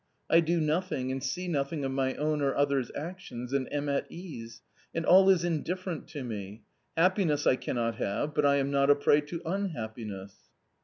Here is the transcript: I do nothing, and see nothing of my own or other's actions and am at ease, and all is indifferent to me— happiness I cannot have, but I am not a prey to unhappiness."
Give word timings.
I 0.31 0.39
do 0.39 0.59
nothing, 0.59 1.11
and 1.11 1.21
see 1.21 1.47
nothing 1.47 1.85
of 1.85 1.91
my 1.91 2.15
own 2.15 2.41
or 2.41 2.55
other's 2.55 2.91
actions 2.95 3.53
and 3.53 3.71
am 3.71 3.87
at 3.87 4.11
ease, 4.11 4.63
and 4.95 5.05
all 5.05 5.29
is 5.29 5.43
indifferent 5.45 6.07
to 6.07 6.23
me— 6.23 6.63
happiness 6.97 7.45
I 7.45 7.55
cannot 7.55 7.97
have, 7.97 8.33
but 8.33 8.43
I 8.43 8.55
am 8.55 8.71
not 8.71 8.89
a 8.89 8.95
prey 8.95 9.21
to 9.21 9.43
unhappiness." 9.45 10.35